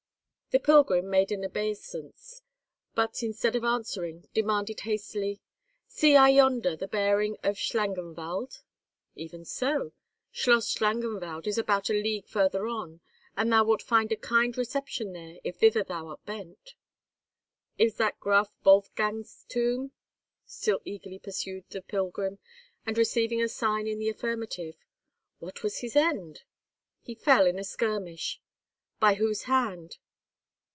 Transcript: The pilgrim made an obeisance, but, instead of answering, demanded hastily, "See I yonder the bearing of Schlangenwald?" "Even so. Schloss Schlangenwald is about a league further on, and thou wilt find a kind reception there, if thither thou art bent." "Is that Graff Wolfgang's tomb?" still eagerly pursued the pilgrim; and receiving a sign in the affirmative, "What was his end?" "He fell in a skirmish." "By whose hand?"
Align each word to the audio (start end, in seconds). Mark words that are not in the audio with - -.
The 0.53 0.59
pilgrim 0.59 1.09
made 1.09 1.31
an 1.31 1.45
obeisance, 1.45 2.41
but, 2.93 3.23
instead 3.23 3.55
of 3.55 3.63
answering, 3.63 4.27
demanded 4.33 4.81
hastily, 4.81 5.39
"See 5.87 6.17
I 6.17 6.27
yonder 6.27 6.75
the 6.75 6.89
bearing 6.89 7.37
of 7.41 7.55
Schlangenwald?" 7.55 8.61
"Even 9.15 9.45
so. 9.45 9.93
Schloss 10.29 10.67
Schlangenwald 10.75 11.47
is 11.47 11.57
about 11.57 11.89
a 11.89 11.93
league 11.93 12.27
further 12.27 12.67
on, 12.67 12.99
and 13.37 13.49
thou 13.49 13.63
wilt 13.63 13.81
find 13.81 14.11
a 14.11 14.17
kind 14.17 14.57
reception 14.57 15.13
there, 15.13 15.37
if 15.45 15.55
thither 15.59 15.85
thou 15.85 16.09
art 16.09 16.25
bent." 16.25 16.73
"Is 17.77 17.95
that 17.95 18.19
Graff 18.19 18.51
Wolfgang's 18.65 19.45
tomb?" 19.47 19.93
still 20.45 20.81
eagerly 20.83 21.19
pursued 21.19 21.63
the 21.69 21.81
pilgrim; 21.81 22.39
and 22.85 22.97
receiving 22.97 23.41
a 23.41 23.47
sign 23.47 23.87
in 23.87 23.99
the 23.99 24.09
affirmative, 24.09 24.75
"What 25.39 25.63
was 25.63 25.77
his 25.79 25.95
end?" 25.95 26.41
"He 27.01 27.15
fell 27.15 27.45
in 27.47 27.57
a 27.57 27.63
skirmish." 27.63 28.41
"By 28.99 29.13
whose 29.13 29.43
hand?" 29.43 29.97